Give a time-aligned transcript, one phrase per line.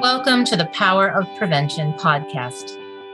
[0.00, 2.70] Welcome to the Power of Prevention podcast.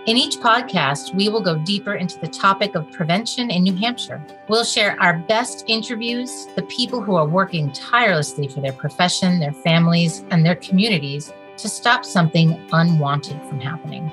[0.07, 4.25] In each podcast, we will go deeper into the topic of prevention in New Hampshire.
[4.47, 9.53] We'll share our best interviews, the people who are working tirelessly for their profession, their
[9.53, 14.13] families, and their communities to stop something unwanted from happening.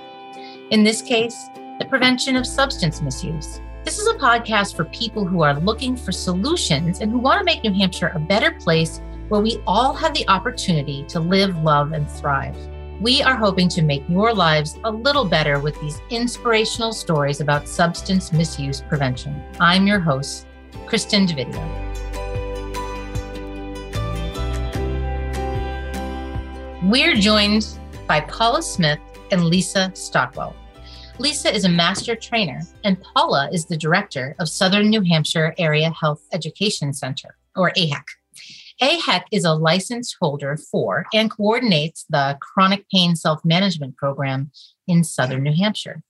[0.71, 3.61] In this case, the prevention of substance misuse.
[3.83, 7.45] This is a podcast for people who are looking for solutions and who want to
[7.45, 8.99] make New Hampshire a better place
[9.29, 12.55] where we all have the opportunity to live, love, and thrive.
[13.01, 17.67] We are hoping to make your lives a little better with these inspirational stories about
[17.67, 19.43] substance misuse prevention.
[19.59, 20.47] I'm your host,
[20.85, 21.61] Kristen Davidio.
[26.83, 27.65] We're joined
[28.07, 28.99] by Paula Smith
[29.31, 30.55] and Lisa Stockwell.
[31.17, 35.91] Lisa is a master trainer, and Paula is the director of Southern New Hampshire Area
[35.91, 38.03] Health Education Center, or AHEC.
[38.81, 44.51] AHEC is a license holder for and coordinates the chronic pain self management program
[44.87, 46.01] in Southern New Hampshire.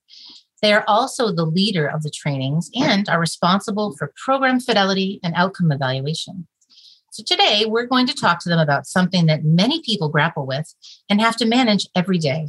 [0.61, 5.33] They are also the leader of the trainings and are responsible for program fidelity and
[5.35, 6.47] outcome evaluation.
[7.11, 10.73] So, today we're going to talk to them about something that many people grapple with
[11.09, 12.47] and have to manage every day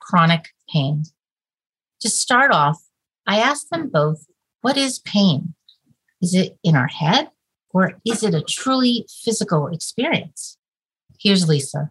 [0.00, 1.02] chronic pain.
[2.00, 2.80] To start off,
[3.26, 4.26] I asked them both,
[4.60, 5.54] what is pain?
[6.22, 7.30] Is it in our head
[7.76, 10.56] or is it a truly physical experience?
[11.20, 11.90] Here's Lisa.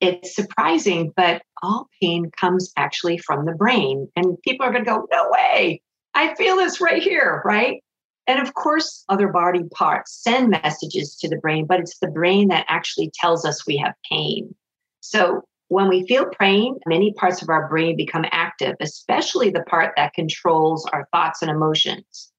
[0.00, 4.06] It's surprising, but all pain comes actually from the brain.
[4.14, 5.82] And people are going to go, no way,
[6.14, 7.82] I feel this right here, right?
[8.28, 12.46] And of course, other body parts send messages to the brain, but it's the brain
[12.48, 14.54] that actually tells us we have pain.
[15.00, 19.94] So when we feel pain, many parts of our brain become active, especially the part
[19.96, 22.31] that controls our thoughts and emotions.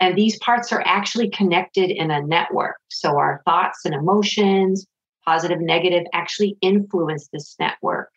[0.00, 2.76] And these parts are actually connected in a network.
[2.88, 4.86] So our thoughts and emotions,
[5.24, 8.10] positive, negative, actually influence this network,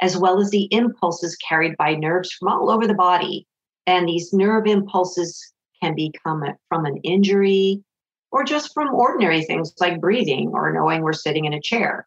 [0.00, 3.46] as well as the impulses carried by nerves from all over the body.
[3.86, 7.82] And these nerve impulses can become from an injury
[8.30, 12.06] or just from ordinary things like breathing or knowing we're sitting in a chair.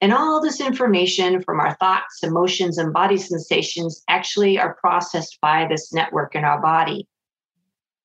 [0.00, 5.66] And all this information from our thoughts, emotions, and body sensations actually are processed by
[5.68, 7.06] this network in our body.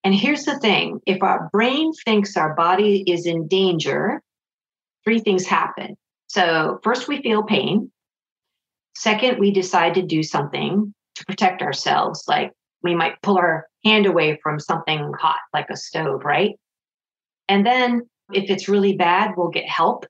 [0.06, 4.22] And here's the thing if our brain thinks our body is in danger,
[5.04, 5.98] three things happen.
[6.28, 7.92] So, first, we feel pain.
[8.96, 14.06] Second, we decide to do something to protect ourselves, like we might pull our hand
[14.06, 16.56] away from something hot, like a stove, right?
[17.50, 20.06] And then, if it's really bad, we'll get help.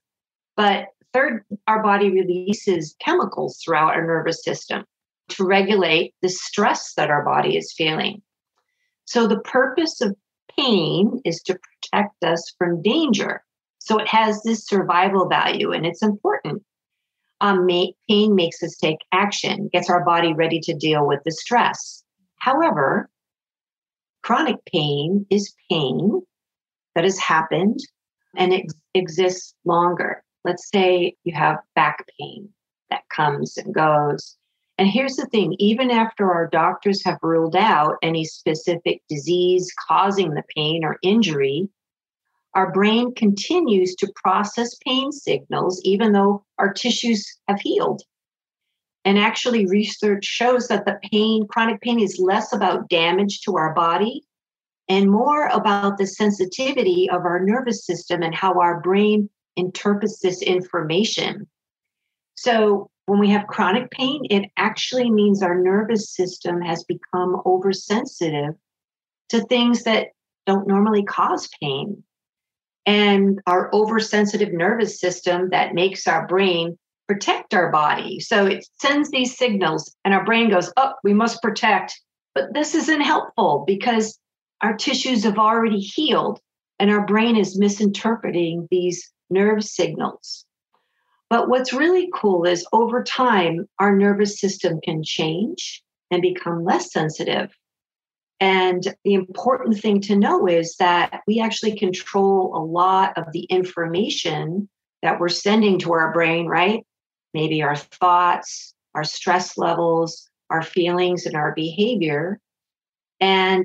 [0.56, 0.86] But
[1.16, 4.84] Third, our body releases chemicals throughout our nervous system
[5.30, 8.20] to regulate the stress that our body is feeling.
[9.06, 10.16] So, the purpose of
[10.58, 13.42] pain is to protect us from danger.
[13.78, 16.62] So, it has this survival value and it's important.
[17.40, 22.02] Um, pain makes us take action, gets our body ready to deal with the stress.
[22.38, 23.10] However,
[24.22, 26.22] chronic pain is pain
[26.94, 27.78] that has happened
[28.36, 30.22] and it exists longer.
[30.44, 32.48] Let's say you have back pain
[32.90, 34.36] that comes and goes.
[34.78, 40.34] And here's the thing even after our doctors have ruled out any specific disease causing
[40.34, 41.68] the pain or injury,
[42.54, 48.02] our brain continues to process pain signals even though our tissues have healed.
[49.04, 53.72] And actually, research shows that the pain, chronic pain, is less about damage to our
[53.72, 54.24] body
[54.88, 60.42] and more about the sensitivity of our nervous system and how our brain interprets this
[60.42, 61.46] information.
[62.34, 68.54] So, when we have chronic pain, it actually means our nervous system has become oversensitive
[69.30, 70.08] to things that
[70.46, 72.02] don't normally cause pain.
[72.84, 76.78] And our oversensitive nervous system that makes our brain
[77.08, 78.20] protect our body.
[78.20, 82.00] So it sends these signals, and our brain goes, Oh, we must protect.
[82.34, 84.18] But this isn't helpful because
[84.60, 86.40] our tissues have already healed,
[86.78, 90.45] and our brain is misinterpreting these nerve signals.
[91.28, 96.92] But what's really cool is over time, our nervous system can change and become less
[96.92, 97.50] sensitive.
[98.38, 103.44] And the important thing to know is that we actually control a lot of the
[103.44, 104.68] information
[105.02, 106.86] that we're sending to our brain, right?
[107.34, 112.38] Maybe our thoughts, our stress levels, our feelings, and our behavior.
[113.20, 113.64] And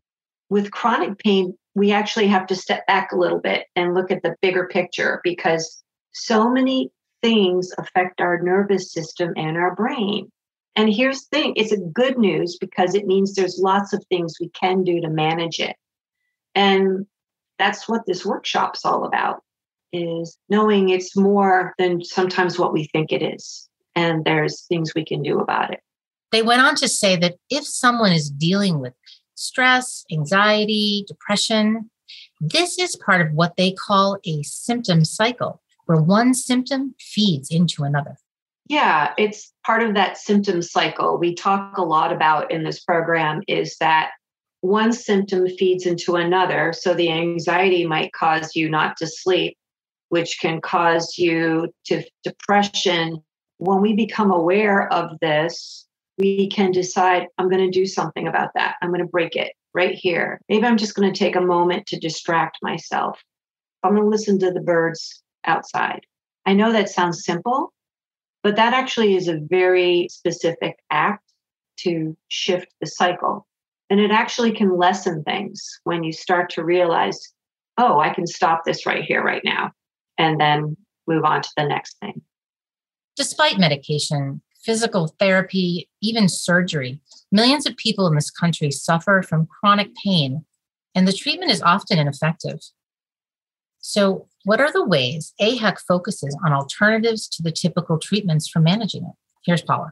[0.49, 4.23] with chronic pain, we actually have to step back a little bit and look at
[4.23, 10.31] the bigger picture because so many things affect our nervous system and our brain.
[10.75, 14.35] And here's the thing it's a good news because it means there's lots of things
[14.39, 15.75] we can do to manage it.
[16.55, 17.05] And
[17.59, 19.43] that's what this workshop's all about
[19.93, 23.67] is knowing it's more than sometimes what we think it is.
[23.93, 25.81] and there's things we can do about it.
[26.31, 28.93] They went on to say that if someone is dealing with
[29.35, 31.89] stress, anxiety, depression,
[32.39, 37.83] this is part of what they call a symptom cycle, where one symptom feeds into
[37.83, 38.15] another.
[38.69, 43.41] Yeah, it's part of that symptom cycle we talk a lot about in this program
[43.49, 44.11] is that
[44.61, 46.71] one symptom feeds into another.
[46.71, 49.57] So the anxiety might cause you not to sleep,
[50.07, 53.21] which can cause you to depression.
[53.57, 55.85] When we become aware of this,
[56.17, 58.75] we can decide, I'm going to do something about that.
[58.81, 60.39] I'm going to break it right here.
[60.47, 63.21] Maybe I'm just going to take a moment to distract myself.
[63.83, 66.01] I'm going to listen to the birds outside.
[66.45, 67.73] I know that sounds simple,
[68.43, 71.23] but that actually is a very specific act
[71.79, 73.47] to shift the cycle.
[73.89, 77.19] And it actually can lessen things when you start to realize,
[77.77, 79.71] oh, I can stop this right here, right now,
[80.17, 80.77] and then
[81.07, 82.21] move on to the next thing.
[83.17, 87.01] Despite medication, physical therapy, even surgery,
[87.31, 90.45] millions of people in this country suffer from chronic pain,
[90.95, 92.59] and the treatment is often ineffective.
[93.79, 99.03] So, what are the ways AHEC focuses on alternatives to the typical treatments for managing
[99.03, 99.13] it?
[99.45, 99.91] Here's Paula.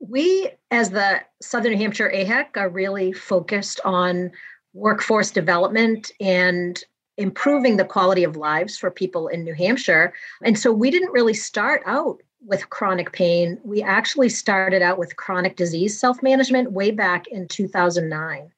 [0.00, 4.32] We, as the Southern New Hampshire AHEC, are really focused on
[4.72, 6.82] workforce development and
[7.16, 10.14] improving the quality of lives for people in New Hampshire.
[10.42, 13.58] And so we didn't really start out with chronic pain.
[13.62, 18.50] We actually started out with chronic disease self management way back in 2009.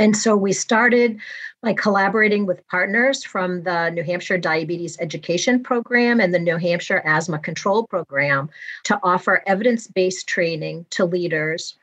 [0.00, 1.20] And so we started
[1.62, 7.02] by collaborating with partners from the New Hampshire Diabetes Education Program and the New Hampshire
[7.04, 8.48] Asthma Control Program
[8.84, 11.76] to offer evidence based training to leaders,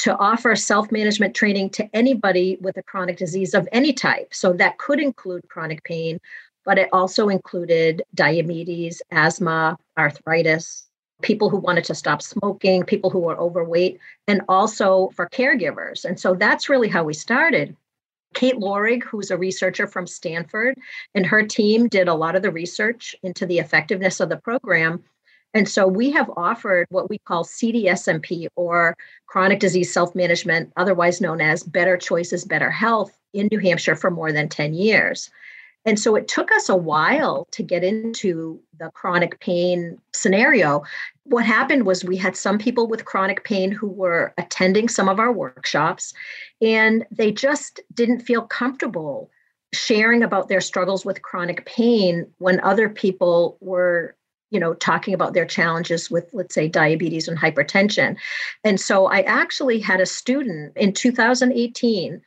[0.00, 4.34] to offer self management training to anybody with a chronic disease of any type.
[4.34, 6.20] So that could include chronic pain,
[6.66, 10.90] but it also included diabetes, asthma, arthritis,
[11.22, 13.98] people who wanted to stop smoking, people who were overweight,
[14.28, 16.04] and also for caregivers.
[16.04, 17.76] And so that's really how we started.
[18.34, 20.76] Kate Lorig, who's a researcher from Stanford,
[21.14, 25.02] and her team did a lot of the research into the effectiveness of the program.
[25.54, 28.96] And so we have offered what we call CDSMP or
[29.26, 34.10] chronic disease self management, otherwise known as Better Choices, Better Health, in New Hampshire for
[34.10, 35.30] more than 10 years.
[35.84, 40.84] And so it took us a while to get into the chronic pain scenario.
[41.24, 45.18] What happened was we had some people with chronic pain who were attending some of
[45.18, 46.14] our workshops,
[46.60, 49.30] and they just didn't feel comfortable
[49.74, 54.14] sharing about their struggles with chronic pain when other people were
[54.50, 58.16] you know talking about their challenges with let's say diabetes and hypertension
[58.64, 62.20] and so i actually had a student in 2018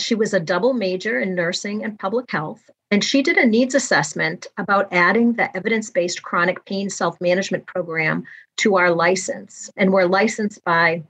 [0.00, 3.74] she was a double major in nursing and public health and she did a needs
[3.74, 8.24] assessment about adding the evidence based chronic pain self management program
[8.58, 9.70] to our license.
[9.76, 11.02] And we're licensed by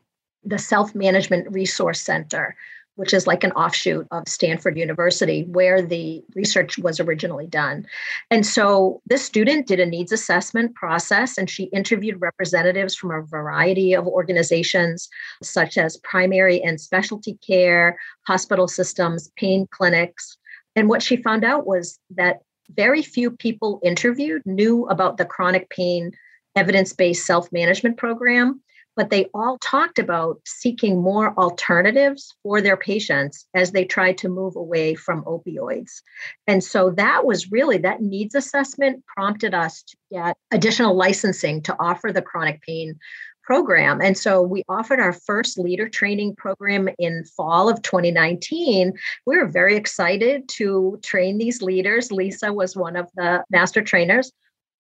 [0.45, 2.57] the Self Management Resource Center,
[2.99, 7.87] which is like an offshoot of Stanford University, where the research was originally done.
[8.31, 13.23] And so this student did a needs assessment process and she interviewed representatives from a
[13.23, 15.09] variety of organizations,
[15.43, 20.37] such as primary and specialty care, hospital systems, pain clinics,
[20.79, 22.39] and what she found out was that
[22.71, 26.13] very few people interviewed knew about the chronic pain
[26.55, 28.61] evidence based self management program,
[28.99, 34.29] but they all talked about seeking more alternatives for their patients as they tried to
[34.29, 36.03] move away from opioids.
[36.49, 41.77] And so that was really that needs assessment prompted us to get additional licensing to
[41.79, 42.99] offer the chronic pain
[43.45, 44.01] program.
[44.01, 48.93] And so we offered our first leader training program in fall of 2019.
[49.27, 52.11] We were very excited to train these leaders.
[52.11, 54.33] Lisa was one of the master trainers.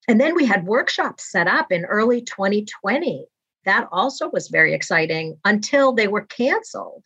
[0.08, 3.26] And then we had workshops set up in early 2020.
[3.68, 7.04] That also was very exciting until they were canceled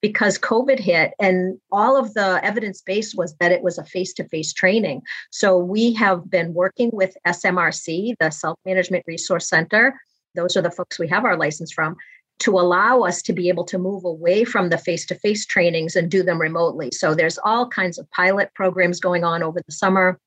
[0.00, 4.12] because COVID hit and all of the evidence base was that it was a face
[4.14, 5.02] to face training.
[5.30, 10.00] So we have been working with SMRC, the Self Management Resource Center,
[10.34, 11.96] those are the folks we have our license from,
[12.40, 15.94] to allow us to be able to move away from the face to face trainings
[15.94, 16.90] and do them remotely.
[16.90, 20.18] So there's all kinds of pilot programs going on over the summer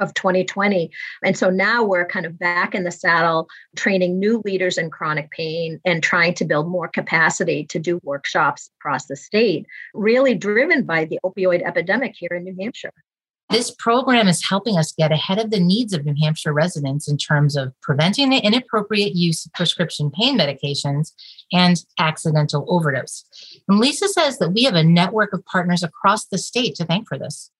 [0.00, 0.90] of 2020.
[1.24, 5.30] And so now we're kind of back in the saddle, training new leaders in chronic
[5.30, 10.84] pain and trying to build more capacity to do workshops across the state, really driven
[10.84, 12.92] by the opioid epidemic here in New Hampshire.
[13.52, 17.18] This program is helping us get ahead of the needs of New Hampshire residents in
[17.18, 21.12] terms of preventing the inappropriate use of prescription pain medications
[21.52, 23.26] and accidental overdose.
[23.68, 27.06] And Lisa says that we have a network of partners across the state to thank
[27.06, 27.50] for this.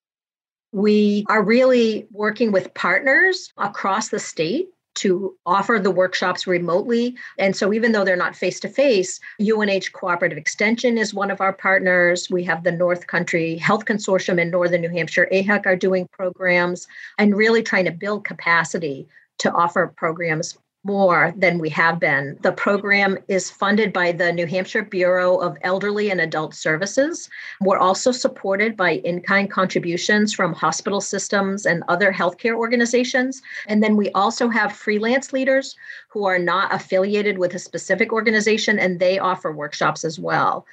[0.73, 7.17] We are really working with partners across the state to offer the workshops remotely.
[7.39, 11.41] And so, even though they're not face to face, UNH Cooperative Extension is one of
[11.41, 12.29] our partners.
[12.31, 16.87] We have the North Country Health Consortium in Northern New Hampshire, AHEC, are doing programs
[17.19, 19.07] and really trying to build capacity
[19.39, 22.37] to offer programs more than we have been.
[22.43, 27.31] The program is funded by the New Hampshire Bureau of Elderly and Adult Services.
[27.61, 33.43] We're also supported by in kind contributions from hospital systems and other healthcare organizations.
[33.69, 35.77] And then we also have freelance leaders
[36.09, 40.67] who are not affiliated with a specific organization and they offer workshops as well.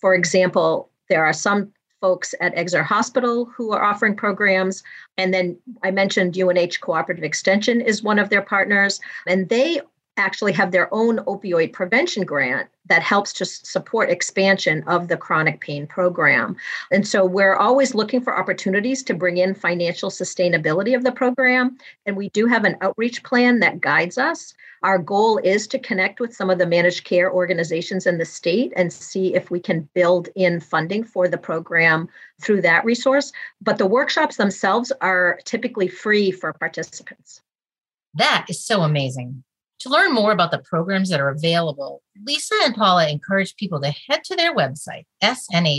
[0.00, 4.82] For example, there are some folks at Exeter Hospital who are offering programs.
[5.16, 9.80] And then I mentioned UNH Cooperative Extension is one of their partners, and they
[10.16, 15.60] actually have their own opioid prevention grant that helps to support expansion of the chronic
[15.60, 16.56] pain program.
[16.90, 21.76] And so we're always looking for opportunities to bring in financial sustainability of the program.
[22.06, 24.54] And we do have an outreach plan that guides us.
[24.82, 28.72] Our goal is to connect with some of the managed care organizations in the state
[28.76, 32.08] and see if we can build in funding for the program
[32.40, 33.32] through that resource.
[33.60, 37.40] But the workshops themselves are typically free for participants.
[38.14, 39.42] That is so amazing.
[39.80, 43.90] To learn more about the programs that are available, Lisa and Paula encourage people to
[44.08, 45.70] head to their website, snhahec.org.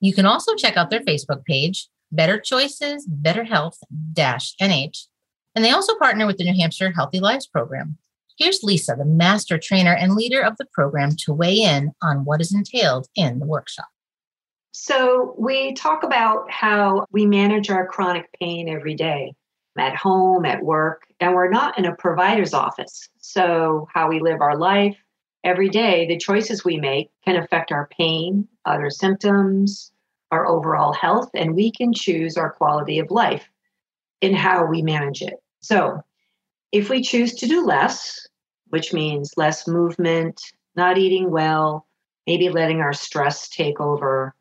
[0.00, 3.78] You can also check out their Facebook page, Better Choices, Better Health
[4.16, 5.06] NH,
[5.54, 7.98] and they also partner with the New Hampshire Healthy Lives program.
[8.38, 12.40] Here's Lisa, the master trainer and leader of the program, to weigh in on what
[12.40, 13.88] is entailed in the workshop.
[14.72, 19.34] So, we talk about how we manage our chronic pain every day
[19.78, 23.08] at home, at work, and we're not in a provider's office.
[23.18, 24.96] So, how we live our life
[25.44, 29.92] every day, the choices we make can affect our pain, other symptoms,
[30.30, 33.48] our overall health, and we can choose our quality of life
[34.20, 35.42] in how we manage it.
[35.60, 36.02] So,
[36.70, 38.26] if we choose to do less,
[38.68, 40.40] which means less movement,
[40.76, 41.86] not eating well,
[42.26, 44.34] maybe letting our stress take over,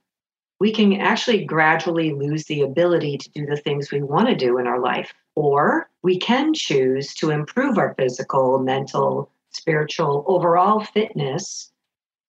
[0.62, 4.60] we can actually gradually lose the ability to do the things we want to do
[4.60, 5.12] in our life.
[5.34, 11.72] Or we can choose to improve our physical, mental, spiritual, overall fitness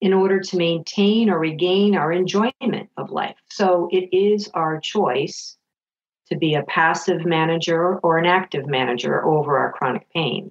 [0.00, 3.36] in order to maintain or regain our enjoyment of life.
[3.50, 5.58] So it is our choice
[6.30, 10.50] to be a passive manager or an active manager over our chronic pain.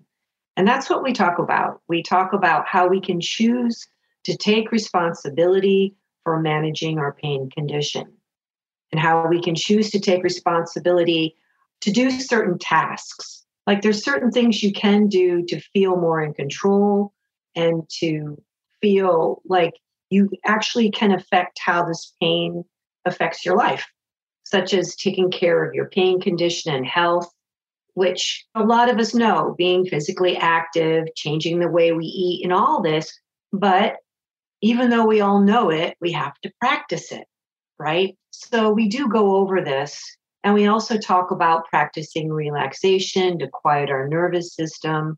[0.55, 1.81] And that's what we talk about.
[1.87, 3.87] We talk about how we can choose
[4.25, 8.11] to take responsibility for managing our pain condition
[8.91, 11.35] and how we can choose to take responsibility
[11.81, 13.45] to do certain tasks.
[13.67, 17.13] Like there's certain things you can do to feel more in control
[17.55, 18.41] and to
[18.81, 19.73] feel like
[20.09, 22.63] you actually can affect how this pain
[23.05, 23.87] affects your life
[24.51, 27.31] such as taking care of your pain condition and health,
[27.93, 32.51] which a lot of us know being physically active, changing the way we eat, and
[32.51, 33.17] all this.
[33.53, 33.95] But
[34.61, 37.25] even though we all know it, we have to practice it,
[37.79, 38.15] right?
[38.31, 40.01] So we do go over this.
[40.43, 45.17] And we also talk about practicing relaxation to quiet our nervous system.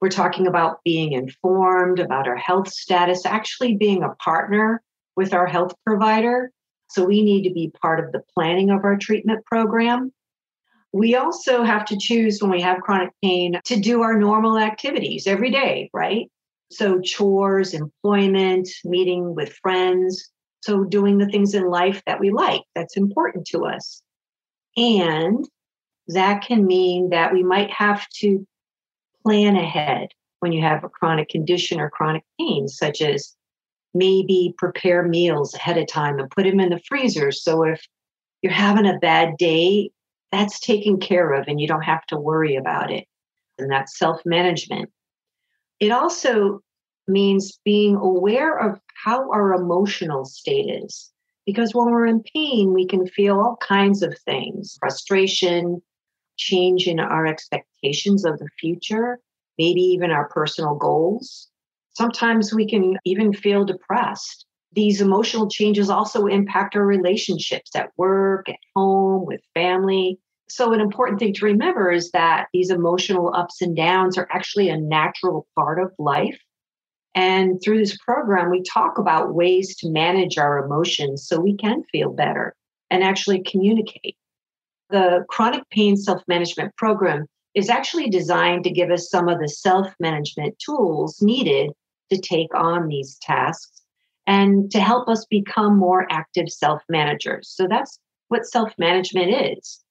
[0.00, 4.82] We're talking about being informed about our health status, actually being a partner
[5.16, 6.50] with our health provider
[6.88, 10.12] so we need to be part of the planning of our treatment program.
[10.92, 15.26] We also have to choose when we have chronic pain to do our normal activities
[15.26, 16.30] every day, right?
[16.70, 20.30] So, chores, employment, meeting with friends.
[20.60, 24.02] So, doing the things in life that we like, that's important to us.
[24.76, 25.44] And
[26.08, 28.46] that can mean that we might have to
[29.24, 30.08] plan ahead
[30.40, 33.36] when you have a chronic condition or chronic pain, such as
[33.94, 37.32] maybe prepare meals ahead of time and put them in the freezer.
[37.32, 37.84] So if
[38.42, 39.90] you're having a bad day,
[40.30, 43.06] that's taken care of and you don't have to worry about it.
[43.58, 44.90] And that's self management.
[45.80, 46.60] It also
[47.06, 51.10] means being aware of how our emotional state is.
[51.46, 55.80] Because when we're in pain, we can feel all kinds of things frustration,
[56.36, 59.18] change in our expectations of the future,
[59.58, 61.48] maybe even our personal goals.
[61.94, 64.46] Sometimes we can even feel depressed.
[64.72, 70.18] These emotional changes also impact our relationships at work, at home, with family.
[70.50, 74.70] So, an important thing to remember is that these emotional ups and downs are actually
[74.70, 76.38] a natural part of life.
[77.14, 81.82] And through this program, we talk about ways to manage our emotions so we can
[81.90, 82.54] feel better
[82.90, 84.16] and actually communicate.
[84.90, 89.48] The chronic pain self management program is actually designed to give us some of the
[89.48, 91.72] self management tools needed
[92.10, 93.82] to take on these tasks
[94.26, 97.50] and to help us become more active self managers.
[97.54, 99.84] So that's what self management is.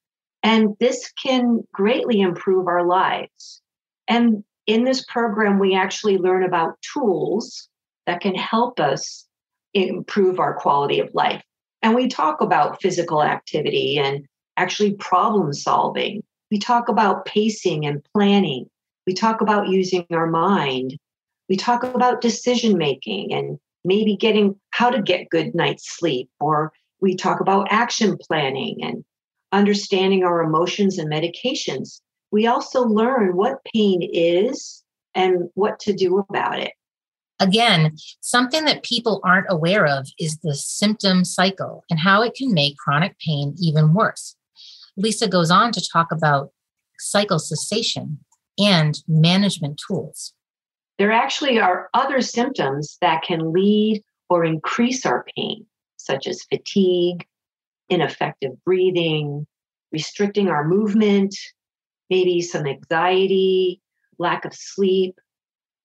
[0.43, 3.61] And this can greatly improve our lives.
[4.07, 7.67] And in this program, we actually learn about tools
[8.05, 9.25] that can help us
[9.73, 11.43] improve our quality of life.
[11.81, 14.25] And we talk about physical activity and
[14.57, 16.23] actually problem solving.
[16.49, 18.69] We talk about pacing and planning.
[19.05, 20.97] We talk about using our mind.
[21.49, 26.29] We talk about decision making and maybe getting how to get good night's sleep.
[26.39, 29.05] Or we talk about action planning and
[29.51, 32.01] understanding our emotions and medications.
[32.31, 34.83] We also learn what pain is
[35.15, 36.73] and what to do about it.
[37.39, 42.53] Again, something that people aren't aware of is the symptom cycle and how it can
[42.53, 44.35] make chronic pain even worse.
[44.97, 46.51] Lisa goes on to talk about
[46.97, 48.19] cycle cessation
[48.57, 50.33] and management tools.
[50.97, 57.27] There actually are other symptoms that can lead or increase our pain, such as fatigue,
[57.89, 59.47] ineffective breathing,
[59.91, 61.35] restricting our movement,
[62.09, 63.81] maybe some anxiety,
[64.17, 65.19] lack of sleep.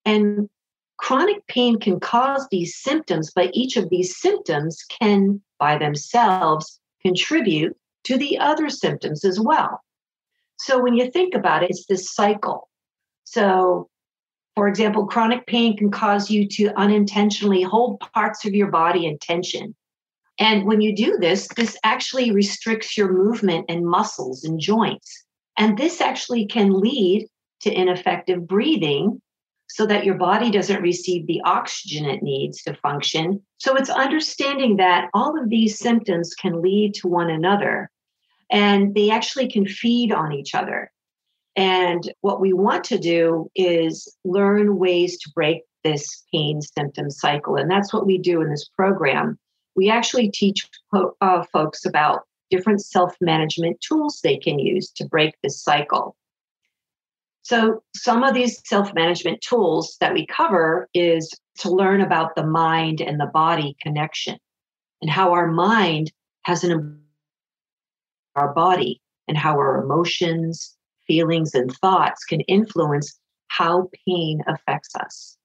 [0.05, 0.49] And
[0.97, 7.77] chronic pain can cause these symptoms, but each of these symptoms can, by themselves, contribute
[8.05, 9.81] to the other symptoms as well.
[10.59, 12.69] So when you think about it, it's this cycle.
[13.25, 13.89] So,
[14.55, 19.19] for example, chronic pain can cause you to unintentionally hold parts of your body in
[19.19, 19.75] tension.
[20.39, 25.25] And when you do this, this actually restricts your movement and muscles and joints.
[25.59, 27.29] And this actually can lead
[27.61, 29.21] to ineffective breathing
[29.69, 33.41] so that your body doesn't receive the oxygen it needs to function.
[33.59, 37.91] So it's understanding that all of these symptoms can lead to one another
[38.51, 40.91] and they actually can feed on each other.
[41.57, 47.57] And what we want to do is learn ways to break this pain symptom cycle.
[47.57, 49.39] And that's what we do in this program.
[49.75, 55.35] We actually teach uh, folks about different self management tools they can use to break
[55.43, 56.17] this cycle.
[57.43, 62.47] So, some of these self management tools that we cover is to learn about the
[62.47, 64.39] mind and the body connection
[65.01, 66.13] and how our mind
[66.45, 67.01] has an
[68.35, 75.37] our body and how our emotions, feelings, and thoughts can influence how pain affects us.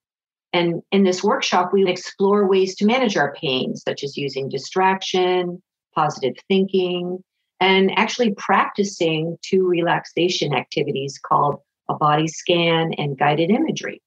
[0.57, 5.61] And in this workshop, we explore ways to manage our pain, such as using distraction,
[5.93, 7.23] positive thinking,
[7.59, 11.57] and actually practicing two relaxation activities called
[11.89, 14.01] a body scan, and guided imagery.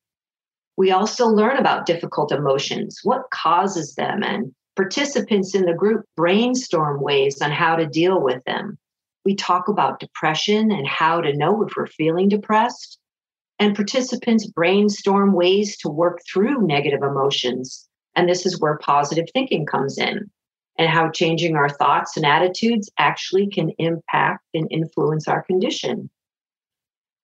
[0.77, 7.01] We also learn about difficult emotions, what causes them, and participants in the group brainstorm
[7.01, 8.77] ways on how to deal with them.
[9.25, 12.99] We talk about depression and how to know if we're feeling depressed.
[13.61, 17.89] And participants brainstorm ways to work through negative emotions.
[18.17, 20.29] And this is where positive thinking comes in,
[20.77, 26.11] and how changing our thoughts and attitudes actually can impact and influence our condition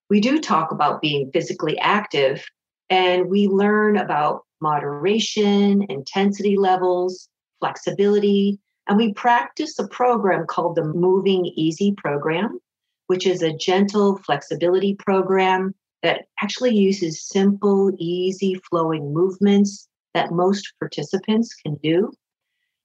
[0.09, 2.45] we do talk about being physically active
[2.89, 7.29] and we learn about moderation, intensity levels,
[7.61, 12.61] flexibility, and we practice a program called the Moving Easy program,
[13.09, 15.75] which is a gentle flexibility program
[16.07, 22.13] that actually uses simple, easy flowing movements that most participants can do.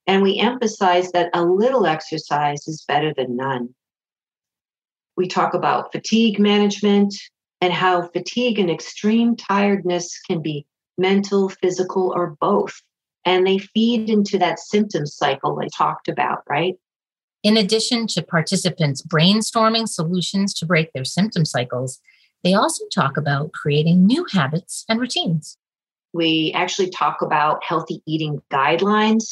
[0.07, 3.75] And we emphasize that a little exercise is better than none.
[5.15, 7.13] We talk about fatigue management
[7.61, 10.65] and how fatigue and extreme tiredness can be
[10.97, 12.73] mental, physical, or both.
[13.23, 16.73] And they feed into that symptom cycle I talked about, right?
[17.43, 21.99] In addition to participants brainstorming solutions to break their symptom cycles,
[22.43, 25.57] they also talk about creating new habits and routines.
[26.13, 29.23] We actually talk about healthy eating guidelines.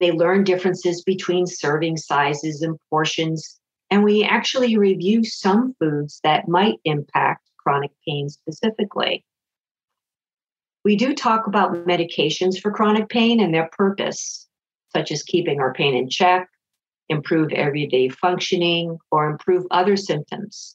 [0.00, 3.60] They learn differences between serving sizes and portions
[3.92, 9.22] and we actually review some foods that might impact chronic pain specifically.
[10.82, 14.48] We do talk about medications for chronic pain and their purpose,
[14.96, 16.48] such as keeping our pain in check,
[17.10, 20.74] improve everyday functioning, or improve other symptoms.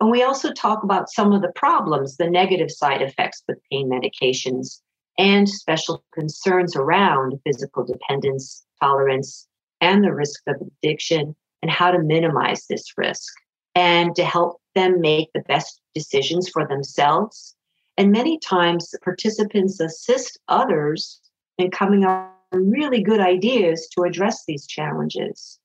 [0.00, 3.90] And we also talk about some of the problems, the negative side effects with pain
[3.90, 4.80] medications,
[5.18, 9.48] and special concerns around physical dependence, tolerance,
[9.80, 13.32] and the risk of addiction and how to minimize this risk
[13.74, 17.56] and to help them make the best decisions for themselves.
[17.96, 21.20] And many times, participants assist others
[21.58, 25.58] in coming up with really good ideas to address these challenges.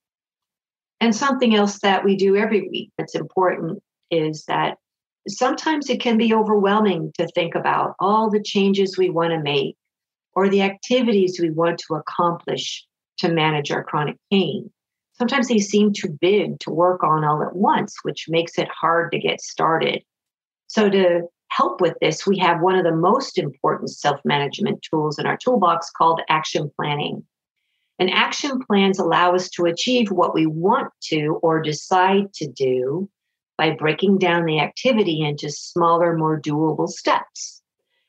[0.99, 4.77] And something else that we do every week that's important is that
[5.27, 9.77] sometimes it can be overwhelming to think about all the changes we want to make
[10.35, 12.85] or the activities we want to accomplish
[13.19, 14.69] to manage our chronic pain.
[15.13, 19.11] sometimes they seem too big to work on all at once, which makes it hard
[19.11, 20.01] to get started.
[20.67, 25.19] So, to help with this, we have one of the most important self management tools
[25.19, 27.23] in our toolbox called action planning.
[27.99, 33.07] And action plans allow us to achieve what we want to or decide to do
[33.57, 37.61] by breaking down the activity into smaller, more doable steps.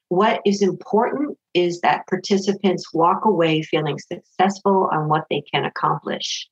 [0.08, 6.48] What is important is that participants walk away feeling successful on what they can accomplish.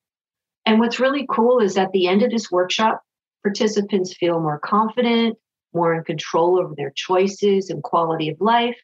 [0.64, 3.02] And what's really cool is at the end of this workshop,
[3.42, 5.36] participants feel more confident,
[5.74, 8.76] more in control over their choices and quality of life.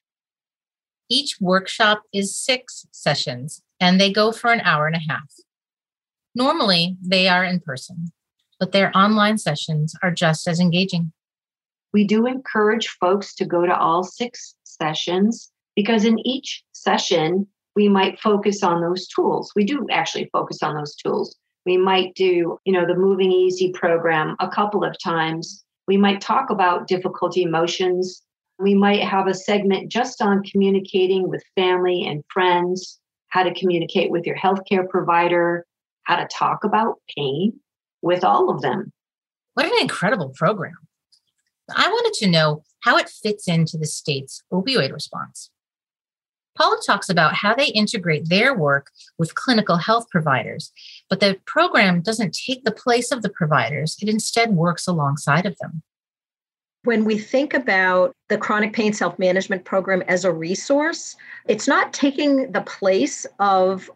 [1.08, 5.32] Each workshop is six sessions and they go for an hour and a half.
[6.34, 8.12] Normally, they are in person,
[8.58, 11.12] but their online sessions are just as engaging.
[11.92, 17.88] We do encourage folks to go to all six sessions because in each session, we
[17.88, 19.52] might focus on those tools.
[19.54, 21.36] We do actually focus on those tools.
[21.64, 25.64] We might do, you know, the Moving Easy program a couple of times.
[25.86, 28.22] We might talk about difficulty emotions.
[28.58, 34.10] We might have a segment just on communicating with family and friends, how to communicate
[34.10, 35.64] with your healthcare provider,
[36.02, 37.58] how to talk about pain
[38.02, 38.92] with all of them.
[39.54, 40.76] What an incredible program.
[41.74, 45.50] I wanted to know how it fits into the state's opioid response.
[46.56, 50.72] Paula talks about how they integrate their work with clinical health providers,
[51.08, 55.56] but the program doesn't take the place of the providers, it instead works alongside of
[55.58, 55.82] them.
[56.84, 61.92] When we think about the chronic pain self management program as a resource, it's not
[61.92, 63.90] taking the place of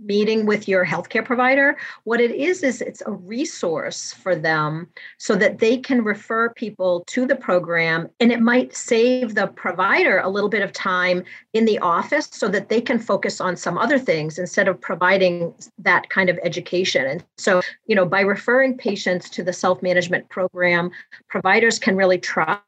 [0.00, 5.36] meeting with your healthcare provider what it is is it's a resource for them so
[5.36, 10.28] that they can refer people to the program and it might save the provider a
[10.28, 13.98] little bit of time in the office so that they can focus on some other
[13.98, 17.06] things instead of providing that kind of education.
[17.06, 20.90] And so you know by referring patients to the self-management program
[21.28, 22.62] providers can really trust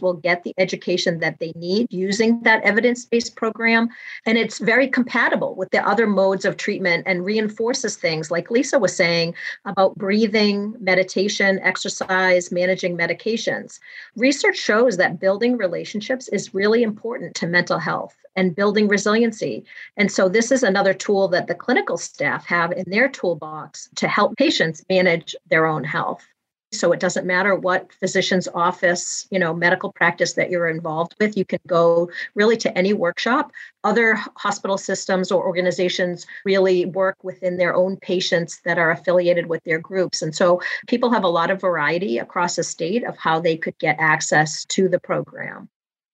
[0.00, 3.88] will get the education that they need using that evidence based program.
[4.26, 8.80] And it's very compatible with the other modes of treatment and reinforces things like Lisa
[8.80, 13.78] was saying about breathing, meditation, exercise, managing medications.
[14.16, 19.64] Research shows that building relationships is really important to mental health and building resiliency.
[19.96, 24.08] And so, this is another tool that the clinical staff have in their toolbox to
[24.08, 26.26] help patients manage their own health.
[26.72, 31.36] So it doesn't matter what physician's office, you know, medical practice that you're involved with.
[31.36, 33.50] You can go really to any workshop.
[33.82, 39.64] Other hospital systems or organizations really work within their own patients that are affiliated with
[39.64, 40.22] their groups.
[40.22, 43.76] And so people have a lot of variety across the state of how they could
[43.78, 45.68] get access to the program.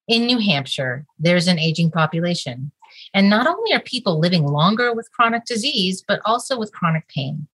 [0.09, 2.73] In New Hampshire, there's an aging population.
[3.12, 7.47] And not only are people living longer with chronic disease, but also with chronic pain.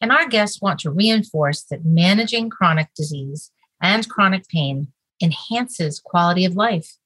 [0.00, 3.50] And our guests want to reinforce that managing chronic disease
[3.82, 4.88] and chronic pain
[5.20, 6.96] enhances quality of life.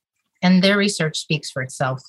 [0.43, 2.03] And their research speaks for itself.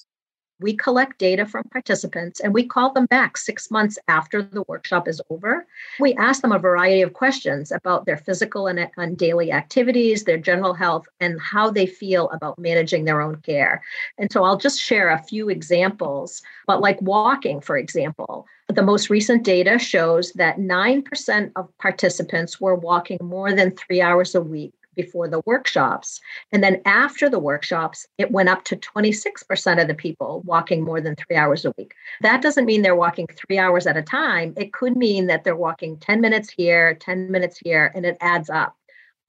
[0.59, 5.07] We collect data from participants and we call them back six months after the workshop
[5.07, 5.67] is over.
[5.99, 10.37] We ask them a variety of questions about their physical and, and daily activities, their
[10.37, 13.83] general health, and how they feel about managing their own care.
[14.17, 16.41] And so I'll just share a few examples.
[16.65, 22.75] But like walking, for example, the most recent data shows that 9% of participants were
[22.75, 26.19] walking more than three hours a week before the workshops.
[26.51, 31.01] And then after the workshops, it went up to 26% of the people walking more
[31.01, 31.93] than three hours a week.
[32.21, 34.53] That doesn't mean they're walking three hours at a time.
[34.57, 38.49] It could mean that they're walking 10 minutes here, 10 minutes here, and it adds
[38.49, 38.75] up.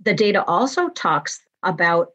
[0.00, 2.08] The data also talks about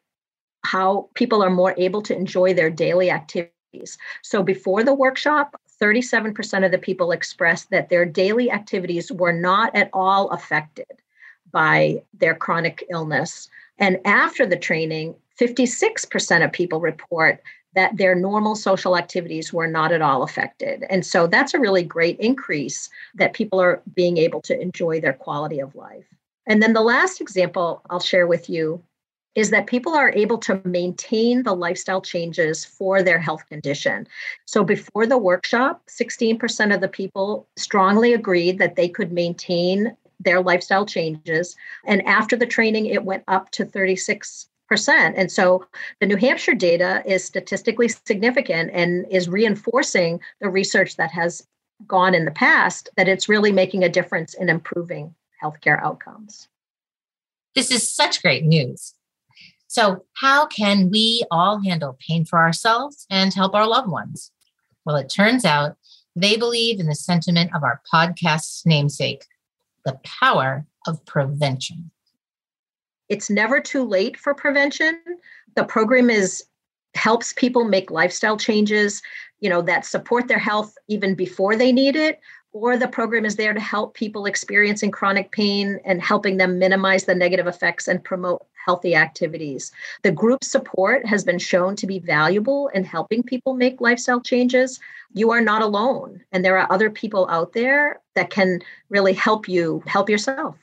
[0.63, 3.97] how people are more able to enjoy their daily activities.
[4.21, 9.75] So before the workshop, 37% of the people expressed that their daily activities were not
[9.75, 10.87] at all affected
[11.51, 13.49] by their chronic illness.
[13.77, 17.41] And after the training, 56% of people report
[17.75, 20.83] that their normal social activities were not at all affected.
[20.89, 25.13] And so that's a really great increase that people are being able to enjoy their
[25.13, 26.05] quality of life.
[26.47, 28.83] And then the last example I'll share with you
[29.35, 34.07] is that people are able to maintain the lifestyle changes for their health condition.
[34.45, 40.41] So before the workshop, 16% of the people strongly agreed that they could maintain their
[40.41, 41.55] lifestyle changes.
[41.85, 45.15] And after the training, it went up to 36 percent.
[45.17, 45.65] And so
[45.99, 51.45] the New Hampshire data is statistically significant and is reinforcing the research that has
[51.87, 56.47] gone in the past that it's really making a difference in improving healthcare outcomes.
[57.55, 58.93] This is such great news.
[59.69, 64.31] So, how can we all handle pain for ourselves and help our loved ones?
[64.83, 65.77] Well, it turns out
[66.15, 69.25] They believe in the sentiment of our podcast's namesake
[69.85, 71.91] the power of prevention.
[73.09, 74.99] It's never too late for prevention.
[75.55, 76.43] The program is
[76.95, 79.03] helps people make lifestyle changes,
[79.39, 82.19] you know, that support their health even before they need it,
[82.51, 87.05] or the program is there to help people experiencing chronic pain and helping them minimize
[87.05, 89.71] the negative effects and promote healthy activities.
[90.03, 94.79] The group support has been shown to be valuable in helping people make lifestyle changes.
[95.13, 98.59] You are not alone, and there are other people out there that can
[98.89, 100.55] really help you help yourself.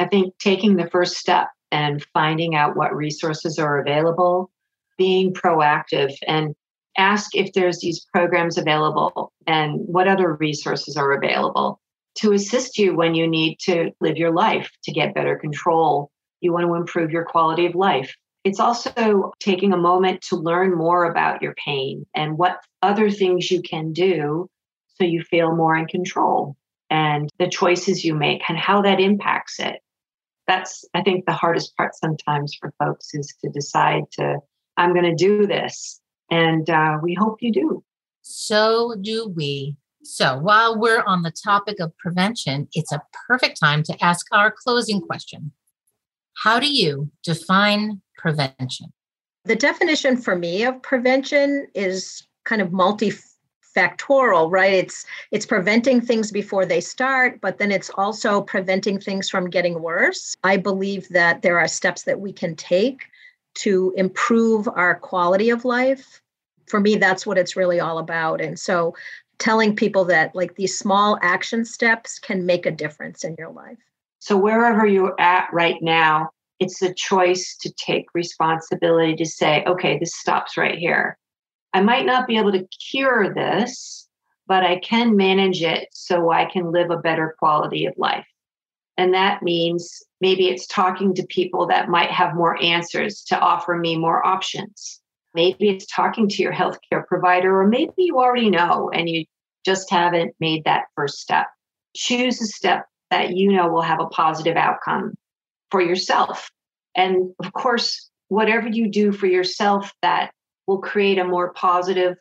[0.00, 4.50] I think taking the first step and finding out what resources are available,
[4.96, 6.54] being proactive and
[6.96, 11.80] ask if there's these programs available and what other resources are available
[12.16, 16.10] to assist you when you need to live your life to get better control.
[16.40, 18.14] You want to improve your quality of life.
[18.44, 23.50] It's also taking a moment to learn more about your pain and what other things
[23.50, 24.48] you can do
[24.96, 26.54] so you feel more in control
[26.90, 29.80] and the choices you make and how that impacts it.
[30.46, 34.36] That's, I think, the hardest part sometimes for folks is to decide to,
[34.76, 37.84] I'm going to do this and uh, we hope you do.
[38.22, 39.76] So do we.
[40.02, 44.50] So while we're on the topic of prevention, it's a perfect time to ask our
[44.50, 45.52] closing question
[46.42, 48.92] How do you define prevention?
[49.44, 54.72] The definition for me of prevention is kind of multifactorial, right?
[54.72, 59.82] It's it's preventing things before they start, but then it's also preventing things from getting
[59.82, 60.34] worse.
[60.44, 63.04] I believe that there are steps that we can take
[63.54, 66.20] to improve our quality of life.
[66.66, 68.40] For me, that's what it's really all about.
[68.40, 68.94] And so
[69.38, 73.78] telling people that like these small action steps can make a difference in your life.
[74.18, 79.98] So wherever you're at right now, it's a choice to take responsibility to say, okay,
[79.98, 81.18] this stops right here.
[81.72, 84.08] I might not be able to cure this,
[84.46, 88.26] but I can manage it so I can live a better quality of life.
[88.96, 93.76] And that means maybe it's talking to people that might have more answers to offer
[93.76, 95.02] me more options.
[95.34, 99.26] Maybe it's talking to your healthcare provider, or maybe you already know and you
[99.66, 101.48] just haven't made that first step.
[101.94, 105.12] Choose a step that you know will have a positive outcome
[105.70, 106.48] for yourself.
[106.96, 110.30] And of course, whatever you do for yourself that
[110.66, 112.16] will create a more positive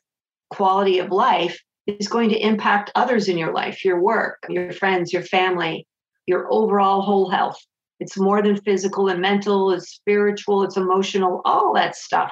[0.50, 5.14] quality of life is going to impact others in your life, your work, your friends,
[5.14, 5.88] your family,
[6.26, 7.66] your overall whole health.
[8.00, 12.32] It's more than physical and mental, it's spiritual, it's emotional, all that stuff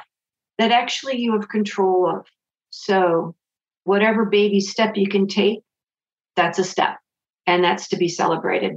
[0.58, 2.26] that actually you have control of.
[2.70, 3.36] So,
[3.84, 5.62] whatever baby step you can take,
[6.36, 6.98] that's a step,
[7.48, 8.74] and that's to be celebrated.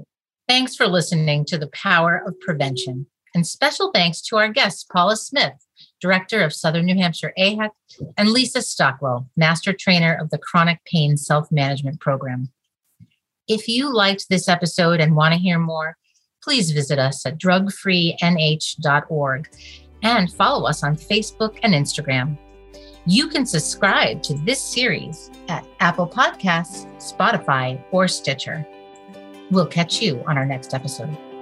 [0.48, 3.06] Thanks for listening to The Power of Prevention.
[3.34, 5.54] And special thanks to our guests, Paula Smith,
[6.00, 7.70] Director of Southern New Hampshire AHEC,
[8.16, 12.50] and Lisa Stockwell, Master Trainer of the Chronic Pain Self Management Program.
[13.46, 15.96] If you liked this episode and want to hear more,
[16.44, 19.48] please visit us at drugfreenh.org
[20.02, 22.36] and follow us on Facebook and Instagram.
[23.06, 28.66] You can subscribe to this series at Apple Podcasts, Spotify, or Stitcher.
[29.50, 31.33] We'll catch you on our next episode.